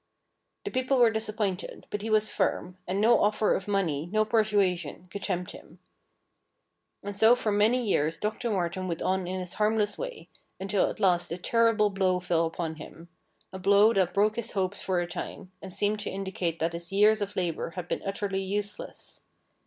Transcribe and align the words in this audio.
The 0.65 0.71
people 0.71 0.97
were 0.97 1.11
disappointed, 1.11 1.85
but 1.91 2.01
he 2.01 2.09
was 2.09 2.31
firm, 2.31 2.75
and 2.87 2.99
no 2.99 3.21
offer 3.21 3.53
of 3.53 3.67
money, 3.67 4.09
no 4.11 4.25
persuasion, 4.25 5.07
could 5.11 5.21
tempt 5.21 5.51
him. 5.51 5.77
And 7.03 7.15
so 7.15 7.35
for 7.35 7.51
many 7.51 7.85
years 7.87 8.19
Doctor 8.19 8.49
Martin 8.49 8.87
went 8.87 9.03
on 9.03 9.27
in 9.27 9.39
his 9.39 9.53
harmless 9.53 9.99
way, 9.99 10.27
until 10.59 10.89
at 10.89 10.99
last 10.99 11.31
a 11.31 11.37
terrible 11.37 11.91
blow 11.91 12.19
fell 12.19 12.47
upon 12.47 12.77
him— 12.77 13.09
a 13.53 13.59
blow 13.59 13.93
that 13.93 14.15
broke 14.15 14.37
his 14.37 14.53
hopes 14.53 14.81
for 14.81 14.99
a 15.01 15.07
time, 15.07 15.51
and 15.61 15.71
seemed 15.71 15.99
to 15.99 16.09
indicate 16.09 16.57
that 16.57 16.73
his 16.73 16.91
years 16.91 17.21
of 17.21 17.35
labour 17.35 17.73
had 17.75 17.87
been 17.87 18.01
utterly 18.03 18.41
useless. 18.41 19.21